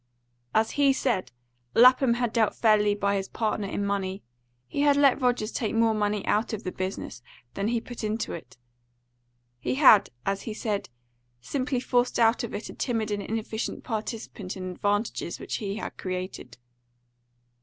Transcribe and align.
As 0.55 0.71
he 0.71 0.93
said, 0.93 1.31
Lapham 1.75 2.15
had 2.15 2.33
dealt 2.33 2.55
fairly 2.55 2.95
by 2.95 3.17
his 3.17 3.27
partner 3.29 3.67
in 3.67 3.85
money; 3.85 4.23
he 4.67 4.81
had 4.81 4.97
let 4.97 5.21
Rogers 5.21 5.51
take 5.51 5.75
more 5.75 5.93
money 5.93 6.25
out 6.25 6.53
of 6.53 6.63
the 6.63 6.71
business 6.71 7.21
than 7.53 7.67
he 7.67 7.79
put 7.79 8.03
into 8.03 8.33
it; 8.33 8.57
he 9.59 9.75
had, 9.75 10.09
as 10.25 10.41
he 10.41 10.55
said, 10.55 10.89
simply 11.39 11.79
forced 11.79 12.17
out 12.17 12.43
of 12.43 12.55
it 12.55 12.67
a 12.67 12.73
timid 12.73 13.11
and 13.11 13.21
inefficient 13.21 13.83
participant 13.83 14.57
in 14.57 14.71
advantages 14.71 15.39
which 15.39 15.57
he 15.57 15.75
had 15.75 15.95
created. 15.97 16.57